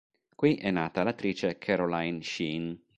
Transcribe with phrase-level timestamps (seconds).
[0.35, 2.75] Qui è nata l'attrice Caroline Sheen.